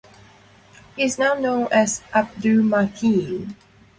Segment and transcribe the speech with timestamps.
[0.95, 3.53] He is now known as Abdul Mateen.